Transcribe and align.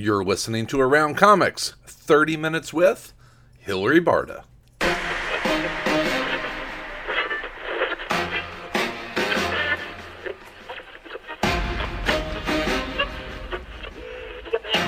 You're 0.00 0.22
listening 0.22 0.66
to 0.66 0.80
Around 0.80 1.16
Comics, 1.16 1.74
30 1.84 2.36
Minutes 2.36 2.72
with 2.72 3.12
Hilary 3.58 4.00
Barta. 4.00 4.44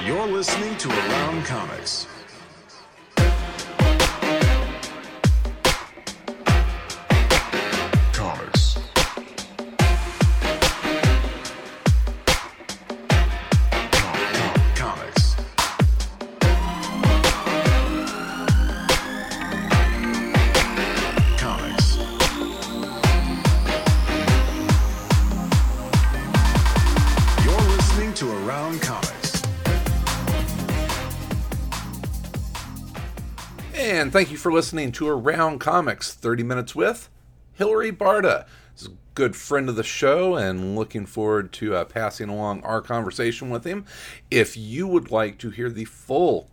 You're 0.07 0.29
listening 0.29 0.77
to 0.77 0.89
Around. 0.89 1.45
Comics. 1.45 2.20
And 34.01 34.11
thank 34.11 34.31
you 34.31 34.39
for 34.39 34.51
listening 34.51 34.93
to 34.93 35.07
Around 35.07 35.59
Comics 35.59 36.15
30 36.15 36.43
Minutes 36.43 36.75
with 36.75 37.11
Hilary 37.53 37.93
Barta. 37.93 38.47
He's 38.75 38.87
a 38.87 38.93
good 39.15 39.37
friend 39.37 39.69
of 39.69 39.77
the 39.77 39.83
show 39.83 40.37
and 40.37 40.75
looking 40.75 41.05
forward 41.05 41.53
to 41.53 41.75
uh, 41.75 41.85
passing 41.85 42.31
along 42.31 42.63
our 42.63 42.81
conversation 42.81 43.51
with 43.51 43.65
him. 43.65 43.85
If 44.31 44.57
you 44.57 44.87
would 44.87 45.11
like 45.11 45.37
to 45.41 45.51
hear 45.51 45.69
the 45.69 45.85
full 45.85 46.49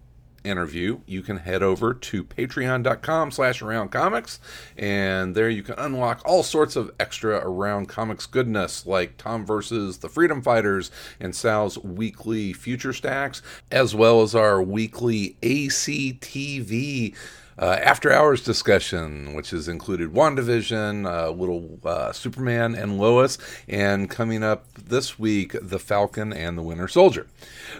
interview, 0.47 1.01
you 1.05 1.21
can 1.21 1.37
head 1.37 1.61
over 1.61 1.93
to 1.93 2.23
patreon.com 2.23 3.31
slash 3.31 3.61
around 3.61 3.89
comics 3.89 4.39
and 4.77 5.35
there 5.35 5.49
you 5.49 5.63
can 5.63 5.75
unlock 5.77 6.21
all 6.25 6.43
sorts 6.43 6.75
of 6.75 6.91
extra 6.99 7.37
around 7.37 7.87
comics 7.87 8.25
goodness 8.25 8.85
like 8.85 9.17
Tom 9.17 9.45
versus 9.45 9.97
the 9.97 10.09
Freedom 10.09 10.41
Fighters 10.41 10.91
and 11.19 11.35
Sal's 11.35 11.77
weekly 11.79 12.53
future 12.53 12.93
stacks, 12.93 13.41
as 13.71 13.93
well 13.93 14.21
as 14.21 14.33
our 14.33 14.61
weekly 14.61 15.37
ACTV 15.41 17.15
uh, 17.59 17.77
after 17.81 18.11
hours 18.11 18.43
discussion, 18.43 19.33
which 19.33 19.49
has 19.49 19.67
included 19.67 20.13
WandaVision, 20.13 21.05
uh, 21.05 21.31
little 21.31 21.79
uh, 21.83 22.11
Superman 22.11 22.75
and 22.75 22.99
Lois, 22.99 23.37
and 23.67 24.09
coming 24.09 24.43
up 24.43 24.71
this 24.73 25.17
week, 25.17 25.55
The 25.61 25.79
Falcon 25.79 26.31
and 26.33 26.57
the 26.57 26.61
Winter 26.61 26.87
Soldier. 26.87 27.27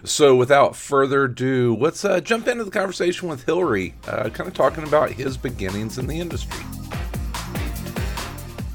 So, 0.03 0.35
without 0.35 0.75
further 0.75 1.25
ado, 1.25 1.77
let's 1.79 2.03
uh, 2.03 2.19
jump 2.21 2.47
into 2.47 2.63
the 2.63 2.71
conversation 2.71 3.27
with 3.27 3.45
Hilary, 3.45 3.93
uh, 4.07 4.29
kind 4.29 4.47
of 4.47 4.53
talking 4.53 4.83
about 4.83 5.11
his 5.11 5.37
beginnings 5.37 5.97
in 5.97 6.07
the 6.07 6.19
industry. 6.19 6.63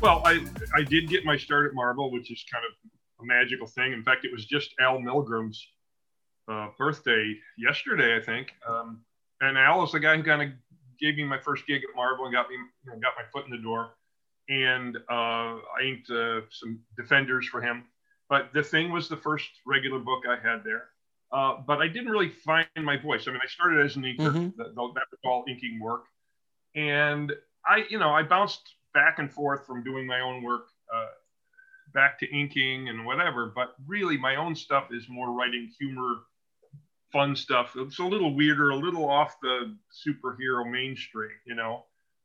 Well, 0.00 0.23
I 0.25 0.45
I 0.75 0.83
did 0.83 1.08
get 1.08 1.25
my 1.25 1.36
start 1.36 1.67
at 1.67 1.75
Marvel, 1.75 2.11
which 2.11 2.33
is 2.33 2.45
kind 2.53 2.64
of 2.64 2.91
a 3.20 3.25
magical 3.25 3.67
thing. 3.67 3.92
In 3.92 4.03
fact, 4.03 4.25
it 4.25 4.33
was 4.33 4.47
just 4.47 4.75
Al 4.80 4.98
Milgrom's 4.98 5.64
uh, 6.50 6.69
birthday 6.77 7.34
yesterday, 7.56 8.17
I 8.17 8.20
think. 8.20 8.48
Um, 8.69 9.03
and 9.41 9.56
Al 9.56 9.84
is 9.84 9.92
the 9.92 10.00
guy 10.00 10.17
who 10.17 10.23
kind 10.23 10.42
of 10.42 10.48
gave 11.00 11.16
me 11.16 11.24
my 11.24 11.38
first 11.38 11.66
gig 11.66 11.82
at 11.88 11.94
Marvel 11.96 12.26
and 12.26 12.34
got 12.34 12.48
me 12.48 12.56
you 12.56 12.90
know, 12.90 12.98
got 12.98 13.12
my 13.16 13.24
foot 13.32 13.44
in 13.44 13.50
the 13.50 13.62
door. 13.62 13.94
And 14.48 14.96
uh, 15.10 15.56
I 15.56 15.82
inked 15.84 16.10
uh, 16.10 16.40
some 16.50 16.80
Defenders 16.96 17.46
for 17.48 17.60
him. 17.60 17.84
But 18.28 18.52
the 18.52 18.62
thing 18.62 18.90
was 18.90 19.08
the 19.08 19.16
first 19.16 19.48
regular 19.66 19.98
book 19.98 20.24
I 20.28 20.36
had 20.36 20.64
there. 20.64 20.88
Uh, 21.30 21.56
but 21.66 21.80
I 21.80 21.88
didn't 21.88 22.10
really 22.10 22.28
find 22.28 22.66
my 22.76 22.96
voice. 22.96 23.26
I 23.26 23.30
mean, 23.30 23.40
I 23.42 23.46
started 23.46 23.84
as 23.84 23.96
an 23.96 24.02
inker. 24.02 24.32
Mhm. 24.32 24.56
That, 24.56 24.74
that 24.74 24.76
was 24.76 25.20
all 25.24 25.44
inking 25.48 25.80
work. 25.80 26.04
And 26.74 27.32
I, 27.66 27.84
you 27.88 27.98
know, 27.98 28.10
I 28.10 28.22
bounced 28.22 28.74
back 28.94 29.18
and 29.18 29.32
forth 29.32 29.67
from 29.67 29.83
doing 29.83 30.06
my 30.06 30.20
own 30.20 30.42
work 30.42 30.67
uh, 30.94 31.06
back 31.94 32.18
to 32.20 32.30
inking 32.30 32.88
and 32.88 33.06
whatever. 33.06 33.52
But 33.55 33.74
really, 33.86 34.18
my 34.18 34.36
own 34.36 34.55
stuff 34.55 34.88
is 34.90 35.08
more 35.08 35.33
writing 35.33 35.70
humor, 35.78 36.17
fun 37.12 37.36
stuff. 37.36 37.74
It's 37.77 37.98
a 37.98 38.05
little 38.05 38.34
weirder, 38.34 38.70
a 38.70 38.77
little 38.77 39.08
off 39.08 39.36
the 39.40 39.77
superhero 40.06 40.68
mainstream, 40.70 41.30
you 41.46 41.55
know. 41.55 41.84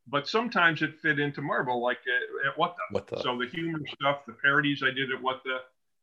But 0.10 0.28
sometimes 0.28 0.82
it 0.82 1.00
fit 1.02 1.20
into 1.20 1.42
Marvel, 1.42 1.82
like 1.82 1.98
uh, 1.98 2.50
at 2.50 2.58
What 2.58 2.76
the. 2.76 2.94
What 2.94 3.08
the? 3.08 3.22
So 3.22 3.38
the 3.38 3.48
humor 3.48 3.80
stuff, 4.00 4.26
the 4.26 4.34
parodies 4.34 4.82
I 4.84 4.92
did 4.92 5.12
at 5.12 5.22
What 5.22 5.42
the. 5.44 5.58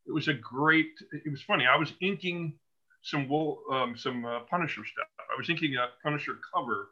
It 0.07 0.13
was 0.13 0.29
a 0.29 0.35
great. 0.35 0.91
It 1.13 1.31
was 1.31 1.43
funny. 1.43 1.65
I 1.67 1.77
was 1.77 1.93
inking 2.01 2.59
some 3.03 3.29
wool, 3.29 3.61
um, 3.71 3.97
some 3.97 4.25
uh, 4.25 4.41
Punisher 4.41 4.83
stuff. 4.85 5.07
I 5.19 5.39
was 5.39 5.49
inking 5.49 5.77
a 5.77 5.89
Punisher 6.03 6.39
cover, 6.55 6.91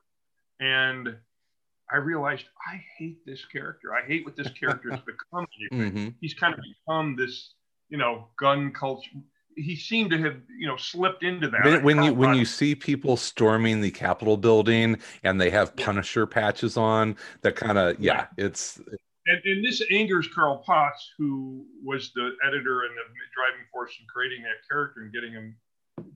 and 0.60 1.14
I 1.92 1.96
realized 1.98 2.46
I 2.66 2.82
hate 2.98 3.24
this 3.26 3.44
character. 3.44 3.94
I 3.94 4.06
hate 4.06 4.24
what 4.24 4.36
this 4.36 4.50
character 4.50 4.90
has 4.90 5.00
become. 5.06 5.46
hmm 5.70 6.08
He's 6.20 6.34
kind 6.34 6.54
of 6.54 6.60
become 6.60 7.16
this, 7.16 7.54
you 7.90 7.98
know, 7.98 8.28
gun 8.38 8.72
culture. 8.72 9.10
He 9.56 9.76
seemed 9.76 10.10
to 10.10 10.18
have, 10.18 10.36
you 10.58 10.66
know, 10.66 10.76
slipped 10.76 11.22
into 11.22 11.48
that. 11.50 11.64
When, 11.64 11.82
when 11.82 12.02
you 12.02 12.14
when 12.14 12.34
you 12.34 12.44
see 12.44 12.74
people 12.74 13.16
storming 13.16 13.80
the 13.80 13.90
Capitol 13.90 14.36
building 14.36 14.98
and 15.22 15.40
they 15.40 15.50
have 15.50 15.76
Punisher 15.76 16.26
patches 16.26 16.76
on, 16.76 17.16
that 17.42 17.56
kind 17.56 17.78
of 17.78 18.00
yeah, 18.00 18.26
it's 18.36 18.80
and, 19.26 19.40
and 19.44 19.64
this 19.64 19.82
angers 19.90 20.28
Carl 20.28 20.62
Potts, 20.66 21.12
who 21.18 21.64
was 21.84 22.12
the 22.14 22.30
editor 22.46 22.82
and 22.82 22.90
the 22.96 23.02
driving 23.34 23.64
force 23.70 23.96
in 24.00 24.06
creating 24.06 24.42
that 24.42 24.68
character 24.68 25.02
and 25.02 25.12
getting 25.12 25.32
him 25.32 25.56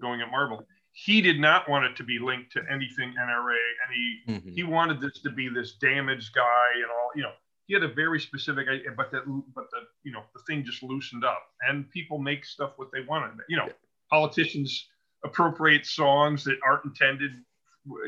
going 0.01 0.21
at 0.21 0.31
Marvel. 0.31 0.65
He 0.93 1.21
did 1.21 1.39
not 1.39 1.69
want 1.69 1.85
it 1.85 1.95
to 1.97 2.05
be 2.05 2.19
linked 2.19 2.53
to 2.53 2.63
anything 2.71 3.15
NRA. 3.21 3.57
Any 3.87 4.41
mhm. 4.41 4.55
he 4.55 4.63
wanted 4.63 5.01
this 5.01 5.21
to 5.23 5.31
be 5.31 5.49
this 5.49 5.75
damaged 5.75 6.35
guy 6.35 6.69
and 6.75 6.87
all. 6.87 7.11
You 7.15 7.23
know, 7.25 7.33
he 7.67 7.75
had 7.75 7.83
a 7.83 7.89
very 7.93 8.21
specific 8.21 8.69
idea, 8.69 8.91
but 8.97 9.11
that 9.13 9.23
but 9.55 9.71
the 9.71 9.81
you 10.05 10.13
know 10.13 10.23
the 10.35 10.41
thing 10.47 10.65
just 10.65 10.83
loosened 10.83 11.25
up, 11.25 11.43
and 11.69 11.91
people 11.91 12.19
make 12.19 12.45
stuff 12.45 12.73
what 12.77 12.89
they 12.93 13.01
wanted. 13.03 13.33
You 13.49 13.57
know, 13.57 13.69
politicians 14.11 14.87
appropriate 15.25 15.85
songs 15.87 16.45
that 16.45 16.57
aren't 16.65 16.85
intended 16.85 17.33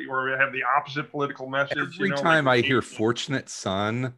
or 0.09 0.37
have 0.37 0.53
the 0.53 0.63
opposite 0.77 1.11
political 1.11 1.49
message. 1.49 1.79
Every 1.79 1.95
you 1.99 2.09
know, 2.09 2.17
time 2.23 2.45
like- 2.45 2.65
I 2.65 2.67
hear 2.67 2.83
"Fortunate 2.83 3.49
Son" 3.49 4.15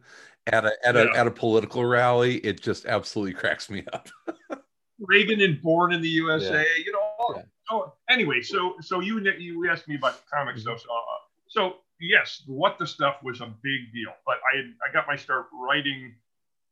at 0.47 0.65
a 0.65 0.71
at 0.85 0.95
a 0.95 1.05
Yeah. 1.05 1.21
at 1.21 1.27
a 1.27 1.31
political 1.31 1.85
rally, 1.85 2.37
it 2.37 2.61
just 2.61 2.85
absolutely 2.85 3.33
cracks 3.33 3.69
me 3.69 3.83
up. 3.93 4.09
Reagan 4.99 5.41
and 5.41 5.59
Born 5.61 5.93
in 5.93 6.01
the 6.01 6.09
USA, 6.09 6.65
you 6.85 6.91
know. 6.91 6.99
all- 7.19 7.33
Yeah. 7.37 7.43
So 7.69 7.93
anyway, 8.09 8.41
so 8.41 8.75
so 8.81 8.99
you 8.99 9.19
you 9.39 9.69
asked 9.69 9.87
me 9.87 9.95
about 9.95 10.21
comic 10.31 10.55
Mm-hmm. 10.55 10.61
stuff. 10.61 10.81
So, 10.81 10.89
uh, 10.91 11.19
so 11.47 11.75
yes, 12.01 12.43
what 12.47 12.77
the 12.77 12.87
stuff 12.87 13.17
was 13.23 13.41
a 13.41 13.53
big 13.61 13.93
deal. 13.93 14.13
But 14.25 14.37
I 14.53 14.57
had, 14.57 14.65
I 14.89 14.93
got 14.93 15.07
my 15.07 15.15
start 15.15 15.47
writing 15.53 16.13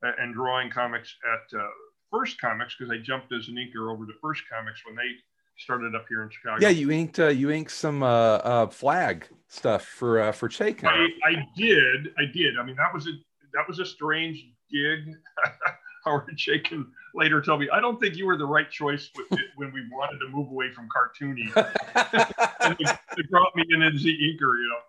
and 0.02 0.34
drawing 0.34 0.70
comics 0.70 1.16
at 1.24 1.58
uh, 1.58 1.64
First 2.12 2.40
Comics 2.40 2.76
because 2.78 2.92
I 2.92 2.98
jumped 2.98 3.32
as 3.34 3.48
an 3.48 3.56
inker 3.56 3.92
over 3.92 4.06
to 4.06 4.14
First 4.22 4.44
Comics 4.52 4.82
when 4.86 4.96
they 4.96 5.12
started 5.58 5.94
up 5.96 6.06
here 6.08 6.24
in 6.24 6.30
Chicago. 6.30 6.62
Yeah, 6.62 6.70
you 6.70 6.90
inked 6.92 7.20
uh, 7.20 7.28
you 7.28 7.52
inked 7.52 7.72
some 7.72 8.02
uh, 8.02 8.08
uh, 8.08 8.68
Flagg 8.68 9.28
stuff 9.48 9.86
for 9.86 10.22
uh, 10.22 10.32
for 10.32 10.50
Chaykin. 10.50 10.86
I, 10.86 11.08
I 11.30 11.48
did. 11.56 12.10
I 12.18 12.26
did. 12.34 12.58
I 12.58 12.64
mean, 12.64 12.76
that 12.78 12.94
was 12.94 13.08
a 13.08 13.12
that 13.54 13.68
was 13.68 13.80
a 13.80 13.86
strange 13.86 14.44
gig. 14.72 15.16
Howard 16.06 16.38
Chaykin 16.38 16.86
later 17.14 17.42
told 17.42 17.60
me, 17.60 17.68
I 17.74 17.82
don't 17.82 18.00
think 18.00 18.16
you 18.16 18.26
were 18.26 18.38
the 18.38 18.46
right 18.46 18.70
choice 18.72 19.10
with 19.18 19.38
it 19.38 19.48
when 19.58 19.74
we 19.74 19.82
wanted 19.92 20.20
to 20.20 20.30
move 20.30 20.50
away 20.50 20.72
from 20.72 20.88
cartoony. 20.88 21.54
and 22.62 22.78
they, 22.80 22.86
they 23.18 23.24
brought 23.30 23.54
me 23.54 23.66
in 23.70 23.82
as 23.84 24.02
the 24.02 24.14
inker, 24.14 24.56
you 24.56 24.70
know. 24.70 24.80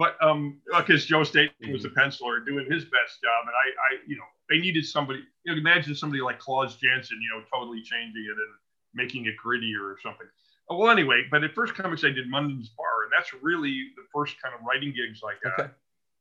But 0.00 0.16
um, 0.22 0.62
because 0.78 1.04
Joe 1.04 1.24
Staton 1.24 1.70
was 1.70 1.82
the 1.82 1.90
penciler 1.90 2.42
doing 2.46 2.64
his 2.70 2.84
best 2.84 3.20
job, 3.22 3.42
and 3.44 3.52
I, 3.52 3.68
I, 3.68 3.98
you 4.06 4.16
know, 4.16 4.24
they 4.48 4.56
needed 4.56 4.86
somebody. 4.86 5.20
You 5.44 5.52
know, 5.52 5.58
imagine 5.58 5.94
somebody 5.94 6.22
like 6.22 6.38
Klaus 6.38 6.76
Janson, 6.76 7.18
you 7.20 7.28
know, 7.28 7.44
totally 7.52 7.82
changing 7.82 8.24
it 8.24 8.30
and 8.30 8.54
making 8.94 9.26
it 9.26 9.34
grittier 9.36 9.82
or 9.82 9.98
something. 10.02 10.26
Uh, 10.70 10.76
Well, 10.76 10.90
anyway, 10.90 11.24
but 11.30 11.44
at 11.44 11.52
first 11.52 11.74
comics, 11.74 12.02
I 12.02 12.12
did 12.12 12.30
Munden's 12.30 12.70
Bar, 12.70 13.04
and 13.04 13.12
that's 13.12 13.34
really 13.42 13.90
the 13.94 14.04
first 14.10 14.40
kind 14.42 14.54
of 14.54 14.62
writing 14.64 14.94
gigs 14.96 15.20
I 15.22 15.34
got. 15.46 15.60
Okay. 15.60 15.70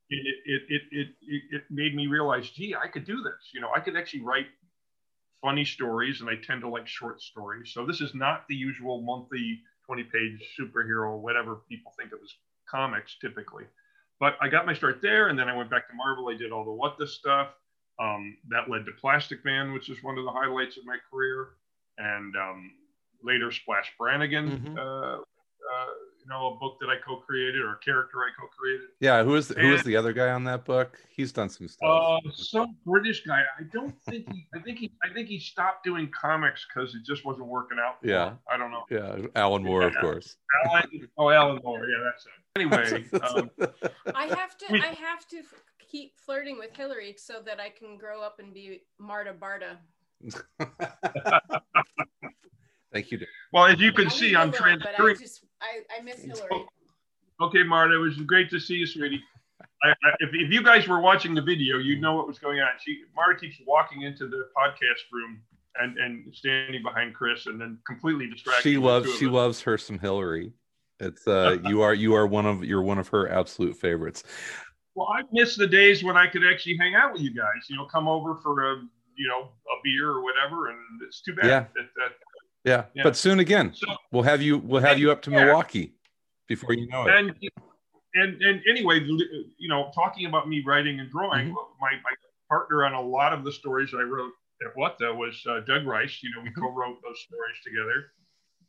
It, 0.09 0.35
it, 0.43 0.61
it, 0.67 0.81
it, 0.91 1.07
it, 1.21 1.41
it 1.49 1.63
made 1.69 1.95
me 1.95 2.07
realize, 2.07 2.49
gee, 2.49 2.75
I 2.75 2.89
could 2.89 3.05
do 3.05 3.23
this. 3.23 3.51
You 3.53 3.61
know, 3.61 3.69
I 3.73 3.79
could 3.79 3.95
actually 3.95 4.23
write 4.23 4.47
funny 5.41 5.63
stories, 5.63 6.19
and 6.19 6.29
I 6.29 6.35
tend 6.35 6.59
to 6.61 6.67
like 6.67 6.85
short 6.85 7.21
stories. 7.21 7.71
So 7.73 7.85
this 7.85 8.01
is 8.01 8.13
not 8.13 8.43
the 8.49 8.55
usual 8.55 9.01
monthly 9.03 9.61
20 9.85 10.03
page 10.03 10.43
superhero, 10.59 11.17
whatever 11.17 11.61
people 11.69 11.93
think 11.97 12.11
of 12.11 12.19
as 12.21 12.33
comics 12.69 13.15
typically. 13.19 13.65
But 14.19 14.37
I 14.41 14.49
got 14.49 14.65
my 14.65 14.73
start 14.73 15.01
there, 15.01 15.29
and 15.29 15.39
then 15.39 15.47
I 15.47 15.55
went 15.55 15.69
back 15.69 15.87
to 15.89 15.95
Marvel. 15.95 16.29
I 16.29 16.35
did 16.35 16.51
all 16.51 16.65
the 16.65 16.71
what 16.71 16.97
the 16.97 17.07
stuff. 17.07 17.49
Um, 17.99 18.37
that 18.49 18.69
led 18.69 18.85
to 18.85 18.93
Plastic 18.93 19.43
Man, 19.43 19.73
which 19.73 19.89
is 19.89 20.01
one 20.03 20.17
of 20.17 20.23
the 20.23 20.31
highlights 20.31 20.77
of 20.77 20.85
my 20.85 20.97
career, 21.11 21.49
and 21.97 22.33
um, 22.37 22.71
later 23.23 23.51
Splash 23.51 23.91
Brannigan. 23.97 24.59
Mhm. 24.59 24.77
Uh, 24.77 25.23
know, 26.29 26.53
a 26.53 26.59
book 26.59 26.77
that 26.79 26.89
I 26.89 26.95
co-created 27.05 27.61
or 27.61 27.73
a 27.73 27.77
character 27.79 28.19
I 28.19 28.29
co-created. 28.39 28.87
Yeah, 28.99 29.23
who 29.23 29.35
is 29.35 29.47
the, 29.47 29.55
who 29.55 29.73
is 29.73 29.83
the 29.83 29.95
other 29.95 30.13
guy 30.13 30.29
on 30.29 30.43
that 30.45 30.63
book? 30.63 30.97
He's 31.09 31.31
done 31.31 31.49
some 31.49 31.67
stuff. 31.67 31.89
Uh, 31.89 32.31
some 32.33 32.75
British 32.85 33.25
guy. 33.25 33.41
I 33.57 33.63
don't 33.73 33.99
think 34.03 34.31
he. 34.31 34.47
I 34.55 34.59
think 34.59 34.77
he. 34.77 34.91
I 35.03 35.13
think 35.13 35.27
he 35.27 35.39
stopped 35.39 35.83
doing 35.83 36.09
comics 36.09 36.65
because 36.67 36.95
it 36.95 37.03
just 37.03 37.25
wasn't 37.25 37.47
working 37.47 37.77
out. 37.79 37.95
Yeah. 38.03 38.29
him. 38.29 38.39
I 38.49 38.57
don't 38.57 38.71
know. 38.71 38.83
yeah, 38.89 39.27
Alan 39.35 39.63
Moore, 39.63 39.83
of 39.83 39.95
course. 39.99 40.37
Alan, 40.65 41.09
oh, 41.17 41.29
Alan 41.29 41.59
Moore. 41.63 41.85
Yeah, 41.87 42.03
that's 42.03 42.25
it. 42.25 42.31
Anyway, 42.55 43.05
um, 43.35 43.49
I 44.15 44.25
have 44.27 44.57
to 44.57 44.73
I 44.73 44.93
have 44.93 45.27
to 45.29 45.41
keep 45.89 46.17
flirting 46.17 46.57
with 46.57 46.75
Hilary 46.75 47.15
so 47.17 47.41
that 47.45 47.59
I 47.59 47.69
can 47.69 47.97
grow 47.97 48.21
up 48.21 48.39
and 48.39 48.53
be 48.53 48.83
Marta 48.99 49.33
Barta. 49.33 49.77
Thank 52.91 53.11
you. 53.11 53.19
Dave. 53.19 53.27
well, 53.53 53.65
as 53.65 53.79
you 53.79 53.91
can 53.91 54.05
I'll 54.05 54.11
see, 54.11 54.35
I'm 54.35 54.49
it 54.49 54.59
alone, 54.59 54.79
but 54.83 54.99
I 54.99 55.13
just 55.13 55.45
I, 55.61 55.97
I 55.97 56.01
miss 56.01 56.23
Hilary. 56.23 56.65
Okay, 57.41 57.63
Marta, 57.63 57.95
it 57.95 57.97
was 57.97 58.17
great 58.17 58.49
to 58.49 58.59
see 58.59 58.75
you, 58.75 58.85
sweetie. 58.85 59.23
I, 59.83 59.89
I, 59.89 59.93
if, 60.19 60.29
if 60.33 60.51
you 60.51 60.63
guys 60.63 60.87
were 60.87 60.99
watching 60.99 61.33
the 61.33 61.41
video, 61.41 61.77
you'd 61.77 62.01
know 62.01 62.15
what 62.15 62.27
was 62.27 62.39
going 62.39 62.59
on. 62.59 62.69
She 62.83 63.03
Marta 63.15 63.39
keeps 63.39 63.57
walking 63.65 64.01
into 64.01 64.27
the 64.27 64.47
podcast 64.55 65.11
room 65.11 65.41
and 65.75 65.97
and 65.97 66.33
standing 66.33 66.83
behind 66.83 67.13
Chris, 67.13 67.45
and 67.45 67.59
then 67.59 67.77
completely 67.85 68.27
distracted. 68.27 68.63
She 68.63 68.77
loves 68.77 69.13
she 69.17 69.27
loves 69.27 69.61
her 69.61 69.77
some 69.77 69.99
Hilary. 69.99 70.53
It's 70.99 71.27
uh 71.27 71.57
you 71.65 71.81
are 71.81 71.93
you 71.93 72.13
are 72.13 72.27
one 72.27 72.45
of 72.45 72.63
you're 72.63 72.81
one 72.81 72.97
of 72.97 73.07
her 73.09 73.29
absolute 73.29 73.75
favorites. 73.75 74.23
Well, 74.95 75.07
I 75.13 75.21
miss 75.31 75.55
the 75.55 75.67
days 75.67 76.03
when 76.03 76.17
I 76.17 76.27
could 76.27 76.43
actually 76.45 76.75
hang 76.77 76.95
out 76.95 77.13
with 77.13 77.21
you 77.21 77.33
guys. 77.33 77.69
You 77.69 77.77
know, 77.77 77.85
come 77.85 78.07
over 78.07 78.35
for 78.35 78.73
a 78.73 78.75
you 79.15 79.27
know 79.27 79.43
a 79.43 79.75
beer 79.83 80.09
or 80.09 80.23
whatever, 80.23 80.67
and 80.67 80.77
it's 81.05 81.21
too 81.21 81.35
bad. 81.35 81.45
Yeah. 81.45 81.59
That, 81.75 81.89
that, 81.95 82.11
Yeah, 82.69 82.85
Yeah. 82.93 83.03
but 83.03 83.15
soon 83.17 83.39
again 83.39 83.73
so 83.73 83.87
we'll 84.11 84.23
have 84.23 84.41
you 84.41 84.59
we'll 84.59 84.81
have 84.81 84.99
you 84.99 85.11
up 85.11 85.21
to 85.23 85.31
Yeah. 85.31 85.45
Milwaukee 85.45 85.93
before 86.47 86.73
you 86.73 86.87
know 86.87 87.07
it. 87.07 87.15
and 87.15 87.35
and 88.15 88.41
and 88.41 88.61
anyway, 88.69 88.99
you 89.57 89.69
know, 89.69 89.91
talking 89.93 90.25
about 90.27 90.47
me 90.47 90.63
writing 90.65 90.99
and 90.99 91.09
drawing, 91.09 91.49
Mhm. 91.49 91.55
my 91.81 91.91
my 92.07 92.13
partner 92.47 92.83
on 92.85 92.93
a 92.93 93.01
lot 93.01 93.33
of 93.33 93.43
the 93.43 93.51
stories 93.51 93.93
I 93.93 94.01
wrote 94.01 94.33
at 94.65 94.75
What 94.75 94.97
the 94.99 95.13
was 95.13 95.35
uh, 95.47 95.59
Doug 95.61 95.85
Rice. 95.85 96.21
You 96.23 96.31
know, 96.35 96.41
we 96.41 96.49
Mhm. 96.49 96.55
co-wrote 96.61 96.97
those 97.03 97.19
stories 97.27 97.57
together, 97.63 98.11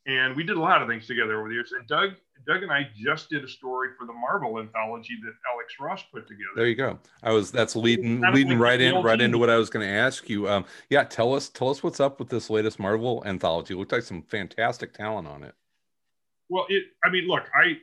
and 0.07 0.37
we 0.37 0.45
did 0.45 0.57
a 0.57 0.61
lot 0.61 0.83
of 0.83 0.89
things 0.89 1.07
together 1.07 1.39
over 1.39 1.49
the 1.49 1.55
years. 1.55 1.73
And 1.73 1.87
Doug, 1.87 2.11
Doug 2.47 2.63
and 2.63 2.73
I 2.73 2.89
just 2.97 3.29
did 3.29 3.45
a 3.45 3.49
story 3.49 3.91
for 3.99 4.07
the 4.07 4.13
Marvel 4.13 4.59
anthology 4.59 5.19
that 5.25 5.33
Alex 5.53 5.75
Ross 5.81 6.03
put 6.13 6.27
together. 6.27 6.51
There 6.57 6.67
you 6.67 6.75
go. 6.75 6.99
I 7.23 7.33
was 7.33 7.51
that's 7.51 7.77
leading 7.77 8.21
leading 8.33 8.59
right 8.59 8.81
in 8.81 9.03
right 9.03 9.21
into 9.21 9.39
what 9.39 9.51
I 9.51 9.57
was 9.57 9.71
going 9.71 9.87
to 9.87 9.93
ask 9.93 10.29
you. 10.29 10.49
Um, 10.49 10.65
yeah, 10.89 11.05
tell 11.05 11.35
us 11.35 11.49
tell 11.49 11.69
us 11.69 11.83
what's 11.83 12.01
up 12.01 12.19
with 12.19 12.29
this 12.29 12.51
latest 12.51 12.79
Marvel 12.79 13.23
anthology. 13.27 13.75
It 13.75 13.77
looked 13.77 13.93
like 13.93 14.03
some 14.03 14.23
fantastic 14.23 14.93
talent 14.93 15.29
on 15.29 15.43
it. 15.43 15.55
Well, 16.49 16.67
it. 16.69 16.85
I 17.05 17.11
mean, 17.11 17.27
look, 17.29 17.45
I 17.55 17.77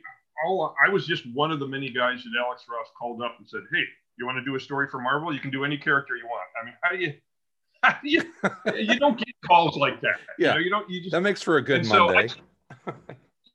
all 0.44 0.74
I 0.84 0.90
was 0.90 1.06
just 1.06 1.24
one 1.34 1.50
of 1.50 1.60
the 1.60 1.66
many 1.66 1.90
guys 1.90 2.22
that 2.22 2.30
Alex 2.44 2.64
Ross 2.70 2.86
called 2.98 3.22
up 3.22 3.36
and 3.38 3.48
said, 3.48 3.62
"Hey, 3.72 3.84
you 4.18 4.26
want 4.26 4.38
to 4.38 4.44
do 4.44 4.56
a 4.56 4.60
story 4.60 4.88
for 4.88 5.00
Marvel? 5.00 5.32
You 5.32 5.40
can 5.40 5.50
do 5.50 5.64
any 5.64 5.78
character 5.78 6.16
you 6.16 6.26
want." 6.26 6.44
I 6.60 6.64
mean, 6.64 6.74
how 6.82 6.90
do 6.92 6.98
you? 6.98 7.14
How 7.84 7.96
do 8.02 8.10
you? 8.10 8.22
you 8.76 8.98
don't 8.98 9.16
get 9.16 9.28
calls 9.46 9.76
like 9.76 10.00
that. 10.00 10.18
Yeah. 10.36 10.48
You, 10.48 10.54
know, 10.54 10.58
you 10.58 10.70
don't. 10.70 10.90
You 10.90 11.00
just. 11.00 11.12
That 11.12 11.20
makes 11.20 11.42
for 11.42 11.58
a 11.58 11.62
good 11.62 11.76
and 11.78 11.86
so 11.86 12.06
Monday. 12.06 12.28
I- 12.88 12.92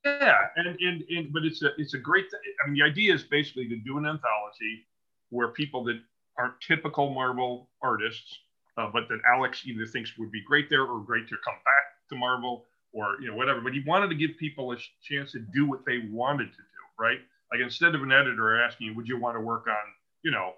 yeah, 0.06 0.48
and, 0.56 0.68
and 0.68 1.04
and 1.10 1.34
but 1.34 1.44
it's 1.44 1.62
a 1.64 1.70
it's 1.78 1.94
a 1.94 1.98
great. 1.98 2.30
Th- 2.30 2.42
I 2.64 2.70
mean, 2.70 2.80
the 2.80 2.86
idea 2.86 3.14
is 3.14 3.24
basically 3.24 3.68
to 3.70 3.76
do 3.78 3.98
an 3.98 4.06
anthology 4.06 4.86
where 5.30 5.50
people 5.50 5.84
that 5.86 6.00
aren't 6.38 6.60
typical 6.62 7.14
Marvel 7.14 7.70
artists, 7.82 8.40
uh, 8.78 8.90
but 8.92 9.08
that 9.10 9.20
Alex 9.28 9.64
either 9.66 9.86
thinks 9.86 10.18
would 10.18 10.32
be 10.32 10.42
great 10.44 10.70
there 10.70 10.84
or 10.84 11.00
great 11.02 11.28
to 11.30 11.36
come 11.44 11.56
back 11.66 11.84
to 12.10 12.16
Marvel 12.16 12.66
or 12.94 13.18
you 13.22 13.28
know 13.28 13.36
whatever. 13.36 13.62
But 13.62 13.74
he 13.74 13.84
wanted 13.86 14.10
to 14.10 14.16
give 14.16 14.38
people 14.38 14.72
a 14.72 14.78
chance 15.04 15.32
to 15.34 15.40
do 15.40 15.68
what 15.68 15.86
they 15.86 16.00
wanted 16.10 16.52
to 16.52 16.58
do, 16.58 16.82
right? 17.00 17.20
Like 17.52 17.62
instead 17.62 17.96
of 17.96 18.04
an 18.04 18.12
editor 18.12 18.62
asking 18.62 18.88
you, 18.88 18.96
"Would 18.96 19.08
you 19.08 19.20
want 19.20 19.36
to 19.38 19.42
work 19.42 19.68
on 19.68 19.94
you 20.24 20.32
know 20.32 20.54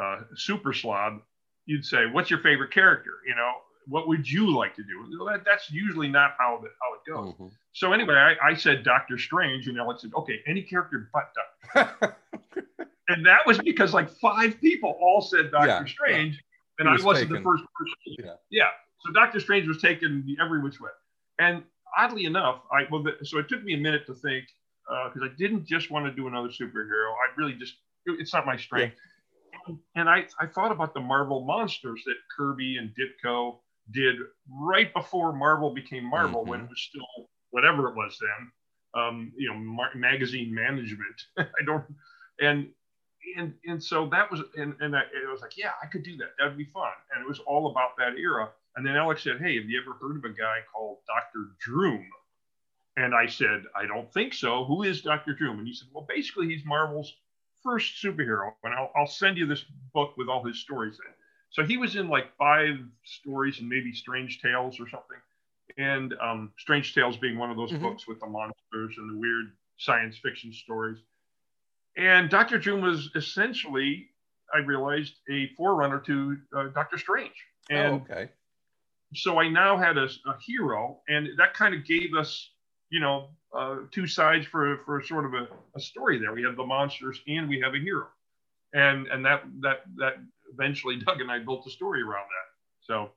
uh, 0.00 0.22
Super 0.34 0.72
Slob?" 0.72 1.20
You'd 1.66 1.84
say, 1.84 2.06
"What's 2.06 2.30
your 2.30 2.40
favorite 2.40 2.72
character?" 2.72 3.12
You 3.26 3.34
know, 3.34 3.52
what 3.86 4.08
would 4.08 4.28
you 4.30 4.54
like 4.56 4.74
to 4.76 4.82
do? 4.82 5.06
That, 5.26 5.42
that's 5.44 5.70
usually 5.70 6.08
not 6.08 6.32
how 6.38 6.60
the, 6.62 6.68
how 6.80 6.94
it 6.94 7.02
goes. 7.10 7.34
Mhm. 7.34 7.50
So 7.72 7.92
anyway, 7.92 8.14
I, 8.14 8.34
I 8.50 8.54
said 8.54 8.82
Doctor 8.84 9.16
Strange, 9.18 9.68
and 9.68 9.78
Alex 9.78 10.02
said, 10.02 10.12
"Okay, 10.16 10.40
any 10.46 10.62
character 10.62 11.08
but 11.12 11.30
Doctor." 11.74 12.16
And 13.08 13.24
that 13.24 13.46
was 13.46 13.56
because 13.58 13.94
like 13.94 14.10
five 14.10 14.60
people 14.60 14.98
all 15.00 15.20
said 15.20 15.52
Doctor 15.52 15.68
Yeah, 15.68 15.84
Strange, 15.84 16.42
and 16.80 16.88
He 16.88 16.90
I 16.90 16.92
was 16.92 17.04
wasn't 17.04 17.28
taken. 17.30 17.44
the 17.44 17.48
first 17.48 17.62
person. 17.72 18.24
Yeah. 18.26 18.32
yeah. 18.50 18.70
So 19.06 19.12
Doctor 19.12 19.38
Strange 19.38 19.68
was 19.68 19.80
taken 19.80 20.36
every 20.42 20.60
which 20.60 20.80
way, 20.80 20.90
and 21.38 21.62
oddly 21.96 22.24
enough, 22.24 22.62
I 22.72 22.86
well, 22.90 23.04
the, 23.04 23.12
so 23.24 23.38
it 23.38 23.48
took 23.48 23.62
me 23.62 23.74
a 23.74 23.78
minute 23.78 24.06
to 24.06 24.14
think 24.14 24.46
because 25.12 25.22
I 25.22 25.32
didn't 25.38 25.66
just 25.66 25.88
want 25.92 26.06
to 26.06 26.12
do 26.12 26.26
another 26.26 26.48
superhero. 26.48 27.12
I 27.12 27.30
really 27.36 27.52
just 27.54 27.74
it- 28.06 28.18
it's 28.18 28.34
not 28.34 28.44
my 28.44 28.56
strength. 28.56 28.96
And, 29.68 29.78
and 29.94 30.08
I 30.10 30.26
I 30.40 30.46
thought 30.46 30.72
about 30.72 30.92
the 30.92 31.00
Marvel 31.00 31.44
monsters 31.44 32.02
that 32.06 32.16
Kirby 32.36 32.78
and 32.78 32.90
Ditko 32.96 33.58
did 33.92 34.16
right 34.50 34.92
before 34.92 35.32
Marvel 35.32 35.70
became 35.72 36.04
Marvel 36.04 36.44
when 36.44 36.60
it 36.60 36.68
was 36.68 36.80
still 36.80 37.28
whatever 37.50 37.88
it 37.88 37.96
was 37.96 38.18
then. 38.20 38.50
Um, 38.94 39.32
you 39.36 39.48
know, 39.48 39.58
mar- 39.58 39.94
magazine 39.94 40.54
management. 40.54 41.20
I 41.38 41.64
don't 41.64 41.84
and 42.40 42.68
and 43.36 43.54
and 43.66 43.82
so 43.82 44.08
that 44.10 44.30
was 44.30 44.40
and 44.56 44.74
and 44.80 44.96
I, 44.96 45.00
it 45.00 45.30
was 45.30 45.40
like 45.40 45.56
yeah 45.56 45.72
I 45.82 45.86
could 45.86 46.02
do 46.02 46.16
that 46.18 46.30
that'd 46.38 46.56
be 46.56 46.64
fun 46.72 46.92
and 47.12 47.22
it 47.22 47.28
was 47.28 47.40
all 47.40 47.70
about 47.70 47.96
that 47.98 48.18
era 48.18 48.50
and 48.76 48.86
then 48.86 48.96
Alex 48.96 49.22
said 49.22 49.38
hey 49.40 49.56
have 49.56 49.68
you 49.68 49.80
ever 49.80 49.96
heard 50.00 50.16
of 50.16 50.24
a 50.24 50.34
guy 50.34 50.58
called 50.72 50.98
Dr. 51.06 51.50
Droom 51.64 52.06
and 52.96 53.14
I 53.14 53.26
said 53.26 53.64
I 53.74 53.86
don't 53.86 54.12
think 54.12 54.34
so 54.34 54.64
who 54.64 54.82
is 54.82 55.02
Dr. 55.02 55.34
Droom 55.34 55.58
and 55.58 55.66
he 55.66 55.74
said 55.74 55.88
well 55.92 56.06
basically 56.08 56.46
he's 56.46 56.64
Marvel's 56.64 57.12
first 57.62 58.02
superhero 58.02 58.52
and 58.62 58.74
I'll, 58.74 58.92
I'll 58.96 59.06
send 59.06 59.38
you 59.38 59.46
this 59.46 59.64
book 59.92 60.16
with 60.16 60.28
all 60.28 60.44
his 60.44 60.60
stories 60.60 60.98
in 61.04 61.12
so 61.50 61.64
he 61.64 61.76
was 61.76 61.96
in 61.96 62.08
like 62.08 62.36
five 62.36 62.76
stories 63.04 63.60
and 63.60 63.68
maybe 63.68 63.92
Strange 63.92 64.40
Tales 64.40 64.78
or 64.80 64.88
something 64.88 65.18
and 65.78 66.14
um, 66.20 66.52
Strange 66.58 66.94
Tales 66.94 67.16
being 67.16 67.38
one 67.38 67.50
of 67.50 67.56
those 67.56 67.72
Mhm. 67.72 67.80
books 67.80 68.06
with 68.06 68.20
the 68.20 68.26
monsters 68.26 68.94
and 68.98 69.10
the 69.10 69.18
weird 69.18 69.52
science 69.78 70.16
fiction 70.18 70.52
stories 70.52 70.98
and 71.96 72.28
Doctor 72.28 72.58
Doom 72.58 72.82
was 72.82 73.10
essentially, 73.14 74.10
I 74.54 74.58
realized, 74.58 75.14
a 75.30 75.48
forerunner 75.56 76.00
to 76.00 76.36
uh, 76.54 76.68
Doctor 76.68 76.98
Strange. 76.98 77.34
And 77.70 77.86
oh, 77.86 78.04
okay. 78.10 78.30
so 79.14 79.40
I 79.40 79.48
now 79.48 79.76
had 79.78 79.96
a, 79.96 80.04
a 80.04 80.38
hero, 80.40 81.00
and 81.08 81.28
that 81.38 81.54
kind 81.54 81.74
of 81.74 81.84
gave 81.84 82.14
us, 82.14 82.50
you 82.90 83.00
know, 83.00 83.30
uh, 83.56 83.78
two 83.90 84.06
sides 84.06 84.46
for 84.46 84.78
for 84.84 85.02
sort 85.02 85.24
of 85.24 85.34
a, 85.34 85.48
a 85.74 85.80
story 85.80 86.18
there. 86.18 86.32
We 86.34 86.42
have 86.42 86.56
the 86.56 86.66
monsters, 86.66 87.20
and 87.26 87.48
we 87.48 87.60
have 87.60 87.74
a 87.74 87.78
hero, 87.78 88.08
and 88.74 89.06
and 89.06 89.24
that 89.24 89.44
that 89.60 89.84
that 89.96 90.18
eventually 90.52 90.96
Doug 91.06 91.20
and 91.20 91.30
I 91.30 91.38
built 91.38 91.66
a 91.66 91.70
story 91.70 92.02
around 92.02 92.26
that. 92.26 92.84
So, 92.86 93.10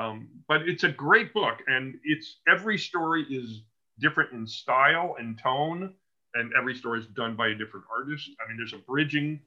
um, 0.00 0.28
but 0.48 0.68
it's 0.68 0.84
a 0.84 0.88
great 0.88 1.32
book, 1.34 1.58
and 1.66 1.98
it's 2.04 2.36
every 2.48 2.78
story 2.78 3.24
is 3.28 3.62
different 3.98 4.32
in 4.32 4.46
style 4.46 5.16
and 5.18 5.38
tone, 5.38 5.94
and 6.34 6.52
every 6.58 6.74
story 6.74 7.00
is 7.00 7.06
done 7.06 7.34
by 7.36 7.48
a 7.48 7.54
different 7.54 7.86
artist. 7.94 8.30
I 8.44 8.48
mean, 8.48 8.56
there's 8.56 8.72
a 8.72 8.84
bridging 8.86 9.40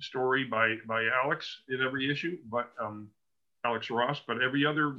story 0.00 0.44
by 0.44 0.76
by 0.86 1.06
Alex 1.24 1.62
in 1.68 1.82
every 1.82 2.10
issue, 2.10 2.38
but 2.50 2.70
um, 2.80 3.08
Alex 3.64 3.90
Ross, 3.90 4.20
but 4.26 4.40
every 4.42 4.64
other 4.64 4.96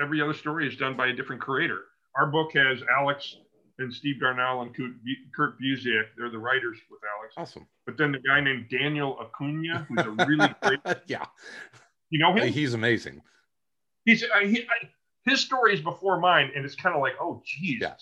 every 0.00 0.20
other 0.20 0.34
story 0.34 0.66
is 0.66 0.76
done 0.76 0.96
by 0.96 1.08
a 1.08 1.12
different 1.12 1.42
creator. 1.42 1.82
Our 2.16 2.26
book 2.26 2.52
has 2.54 2.82
Alex 2.98 3.36
and 3.78 3.92
Steve 3.94 4.16
Darnall 4.22 4.62
and 4.62 4.74
Kurt 4.76 4.92
Bu- 5.04 5.30
Kurt 5.34 5.60
Busiek. 5.60 6.04
They're 6.16 6.30
the 6.30 6.38
writers 6.38 6.78
with 6.90 7.00
Alex. 7.18 7.34
Awesome. 7.36 7.66
But 7.86 7.96
then 7.96 8.12
the 8.12 8.18
guy 8.20 8.40
named 8.40 8.66
Daniel 8.70 9.18
Acuna, 9.20 9.86
who's 9.88 10.04
a 10.04 10.10
really 10.26 10.48
great, 10.62 10.80
yeah, 11.06 11.24
you 12.10 12.18
know 12.18 12.34
him? 12.34 12.52
he's 12.52 12.74
amazing. 12.74 13.22
He's 14.04 14.24
I, 14.34 14.46
he, 14.46 14.62
I, 14.62 14.88
his 15.24 15.40
story 15.40 15.74
is 15.74 15.80
before 15.80 16.18
mine, 16.18 16.50
and 16.56 16.64
it's 16.64 16.74
kind 16.74 16.94
of 16.96 17.00
like, 17.02 17.14
oh 17.20 17.42
Jesus 17.44 17.80
Yeah. 17.82 17.94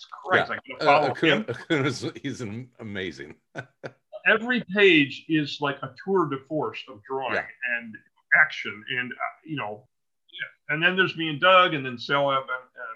Christ, 0.47 0.51
Yeah. 0.51 0.55
I 0.55 0.77
gotta 0.79 0.85
follow 0.85 1.07
Uh, 1.07 1.11
Acuna, 1.11 1.35
him. 1.35 1.45
Acuna's, 1.49 2.05
he's 2.23 2.41
an 2.41 2.69
amazing. 2.79 3.35
Every 4.27 4.63
page 4.75 5.25
is 5.29 5.59
like 5.61 5.77
a 5.83 5.93
tour 6.03 6.27
de 6.29 6.37
force 6.47 6.83
of 6.89 6.99
drawing 7.09 7.35
Yeah. 7.35 7.45
and 7.79 7.95
action, 8.41 8.83
and 8.97 9.11
uh, 9.11 9.15
you 9.45 9.55
know, 9.57 9.87
yeah. 10.31 10.73
And 10.73 10.83
then 10.83 10.95
there's 10.97 11.15
me 11.15 11.29
and 11.29 11.39
Doug, 11.39 11.73
and 11.73 11.85
then 11.85 11.97
Sela 11.97 12.41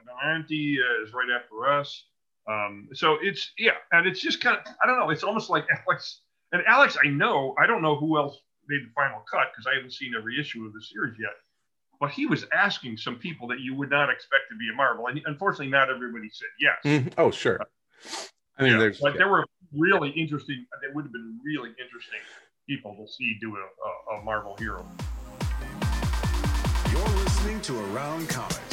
Belanti 0.08 0.76
uh, 0.78 1.04
is 1.04 1.14
right 1.14 1.30
after 1.34 1.68
us. 1.68 2.06
Um, 2.52 2.90
so 2.94 3.18
it's 3.22 3.52
yeah, 3.58 3.74
and 3.92 4.08
it's 4.08 4.20
just 4.22 4.42
kind 4.42 4.58
of 4.58 4.74
I 4.84 4.88
don't 4.88 5.00
know. 5.00 5.10
It's 5.10 5.24
almost 5.24 5.50
like 5.50 5.66
Alex 5.88 6.22
and 6.52 6.62
Alex. 6.68 6.98
I 7.04 7.08
know 7.08 7.56
I 7.62 7.66
don't 7.66 7.82
know 7.82 7.96
who 7.96 8.18
else 8.18 8.38
made 8.68 8.82
the 8.86 8.92
final 8.94 9.24
cut 9.30 9.52
because 9.52 9.68
I 9.68 9.76
haven't 9.76 9.94
seen 9.94 10.14
every 10.18 10.40
issue 10.40 10.66
of 10.66 10.74
the 10.74 10.82
series 10.82 11.16
yet. 11.20 11.34
But 12.00 12.12
he 12.12 12.26
was 12.26 12.46
asking 12.52 12.98
some 12.98 13.18
people 13.18 13.48
that 13.50 13.60
you 13.60 13.76
would 13.76 13.90
not 13.90 14.10
expect 14.10 14.44
to 14.50 14.58
be 14.58 14.68
a 14.74 14.76
Marvel, 14.76 15.08
and 15.08 15.22
unfortunately, 15.26 15.70
not 15.70 15.90
everybody 15.90 16.30
said 16.32 16.48
yes. 16.60 16.78
Mhm. 16.84 17.14
Oh, 17.18 17.32
sure. 17.32 17.60
I 18.58 18.64
mean, 18.64 18.74
Yeah, 18.74 18.80
there's 18.80 19.00
but 19.00 19.14
there 19.18 19.30
were 19.30 19.46
really 19.72 20.10
interesting. 20.10 20.66
There 20.82 20.92
would 20.94 21.06
have 21.06 21.14
been 21.14 21.40
really 21.46 21.70
interesting 21.70 22.20
people 22.68 22.96
to 22.96 23.12
see 23.12 23.38
do 23.40 23.56
a, 23.56 24.16
a, 24.16 24.20
a 24.20 24.24
Marvel 24.24 24.56
hero. 24.58 24.86
You're 26.92 27.08
listening 27.24 27.62
to 27.62 27.80
Around 27.94 28.30
Comics. 28.30 28.71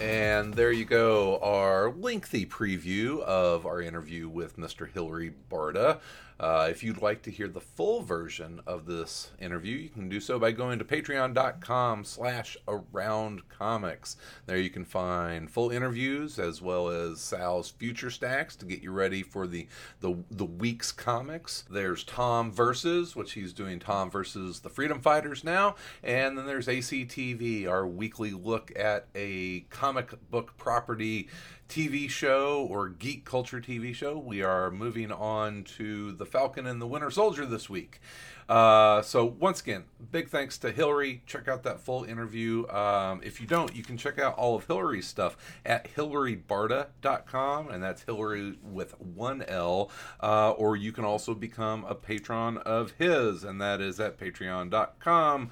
And 0.00 0.54
there 0.54 0.72
you 0.72 0.84
go, 0.84 1.38
our 1.38 1.92
lengthy 1.92 2.44
preview 2.46 3.20
of 3.20 3.66
our 3.66 3.80
interview 3.80 4.28
with 4.28 4.56
Mr. 4.56 4.90
Hilary 4.90 5.32
Barta. 5.50 6.00
Uh, 6.42 6.66
if 6.68 6.82
you'd 6.82 7.00
like 7.00 7.22
to 7.22 7.30
hear 7.30 7.46
the 7.46 7.60
full 7.60 8.02
version 8.02 8.60
of 8.66 8.84
this 8.84 9.30
interview, 9.38 9.76
you 9.76 9.88
can 9.88 10.08
do 10.08 10.18
so 10.18 10.40
by 10.40 10.50
going 10.50 10.76
to 10.76 10.84
patreon.com 10.84 12.02
slash 12.02 12.56
around 12.66 13.48
comics. 13.48 14.16
There 14.46 14.56
you 14.56 14.68
can 14.68 14.84
find 14.84 15.48
full 15.48 15.70
interviews 15.70 16.40
as 16.40 16.60
well 16.60 16.88
as 16.88 17.20
Sal's 17.20 17.70
future 17.70 18.10
stacks 18.10 18.56
to 18.56 18.66
get 18.66 18.82
you 18.82 18.90
ready 18.90 19.22
for 19.22 19.46
the, 19.46 19.68
the, 20.00 20.16
the 20.32 20.44
week's 20.44 20.90
comics. 20.90 21.64
There's 21.70 22.02
Tom 22.02 22.50
Versus, 22.50 23.14
which 23.14 23.34
he's 23.34 23.52
doing 23.52 23.78
Tom 23.78 24.10
versus 24.10 24.60
the 24.60 24.68
Freedom 24.68 25.00
Fighters 25.00 25.44
now. 25.44 25.76
And 26.02 26.36
then 26.36 26.46
there's 26.46 26.66
ACTV, 26.66 27.68
our 27.68 27.86
weekly 27.86 28.32
look 28.32 28.72
at 28.74 29.06
a 29.14 29.60
comic 29.70 29.91
book 30.30 30.56
property 30.56 31.28
TV 31.68 32.08
show 32.08 32.66
or 32.70 32.88
geek 32.88 33.24
culture 33.24 33.60
TV 33.60 33.94
show. 33.94 34.18
We 34.18 34.42
are 34.42 34.70
moving 34.70 35.10
on 35.10 35.64
to 35.78 36.12
The 36.12 36.26
Falcon 36.26 36.66
and 36.66 36.82
the 36.82 36.86
Winter 36.86 37.10
Soldier 37.10 37.46
this 37.46 37.70
week. 37.70 38.00
Uh, 38.48 39.00
so, 39.00 39.24
once 39.24 39.62
again, 39.62 39.84
big 40.10 40.28
thanks 40.28 40.58
to 40.58 40.70
Hilary. 40.70 41.22
Check 41.26 41.48
out 41.48 41.62
that 41.62 41.80
full 41.80 42.04
interview. 42.04 42.68
Um, 42.68 43.20
if 43.24 43.40
you 43.40 43.46
don't, 43.46 43.74
you 43.74 43.82
can 43.82 43.96
check 43.96 44.18
out 44.18 44.36
all 44.36 44.56
of 44.56 44.66
Hilary's 44.66 45.06
stuff 45.06 45.36
at 45.64 45.94
hilarybarta.com, 45.94 47.70
and 47.70 47.82
that's 47.82 48.02
Hilary 48.02 48.58
with 48.62 49.00
one 49.00 49.42
L. 49.42 49.90
Uh, 50.20 50.50
or 50.50 50.76
you 50.76 50.92
can 50.92 51.04
also 51.04 51.34
become 51.34 51.86
a 51.88 51.94
patron 51.94 52.58
of 52.58 52.92
his, 52.98 53.44
and 53.44 53.60
that 53.60 53.80
is 53.80 53.98
at 53.98 54.18
patreon.com 54.18 55.50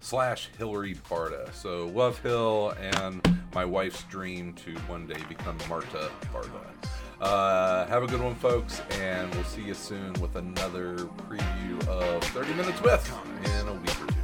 slash 0.00 0.50
Hilary 0.58 0.94
Barta. 1.08 1.52
So 1.52 1.86
love 1.86 2.18
Hill 2.20 2.74
and 2.80 3.26
my 3.54 3.64
wife's 3.64 4.02
dream 4.04 4.52
to 4.54 4.72
one 4.80 5.06
day 5.06 5.20
become 5.28 5.58
Marta 5.68 6.10
Barta. 6.32 6.74
Uh, 7.20 7.86
have 7.86 8.02
a 8.02 8.06
good 8.06 8.20
one, 8.20 8.34
folks, 8.34 8.82
and 9.00 9.34
we'll 9.34 9.44
see 9.44 9.62
you 9.62 9.72
soon 9.72 10.12
with 10.14 10.36
another 10.36 10.96
preview 11.28 11.86
of 11.88 12.22
30 12.24 12.52
Minutes 12.54 12.80
with 12.82 13.10
in 13.44 13.68
a 13.68 13.72
week 13.72 14.02
or 14.02 14.06
two. 14.08 14.16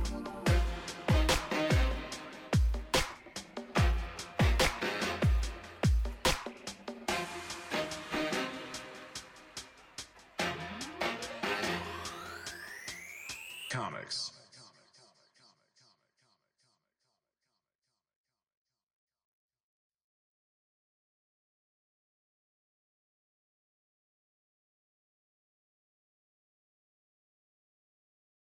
Comics. 13.70 14.41